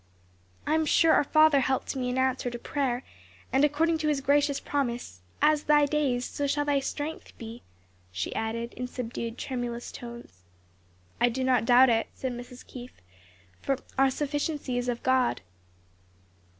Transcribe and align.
"I 0.65 0.73
am 0.73 0.87
sure 0.87 1.13
our 1.13 1.23
Father 1.23 1.59
helped 1.59 1.95
me 1.95 2.09
in 2.09 2.17
answer 2.17 2.49
to 2.49 2.57
prayer, 2.57 3.03
and 3.53 3.63
according 3.63 3.99
to 3.99 4.07
his 4.07 4.19
gracious 4.19 4.59
promise, 4.59 5.21
'As 5.43 5.65
thy 5.65 5.85
days, 5.85 6.25
so 6.25 6.47
shall 6.47 6.65
thy 6.65 6.79
strength 6.79 7.37
be,'" 7.37 7.61
she 8.11 8.33
added 8.33 8.73
in 8.73 8.87
subdued, 8.87 9.37
tremulous 9.37 9.91
tones. 9.91 10.41
"I 11.19 11.29
do 11.29 11.43
not 11.43 11.65
doubt 11.65 11.91
it," 11.91 12.07
said 12.15 12.31
Mrs. 12.31 12.65
Keith; 12.65 12.99
"for 13.61 13.77
'our 13.95 14.09
sufficiency 14.09 14.75
is 14.79 14.89
of 14.89 15.03
God.'" 15.03 15.41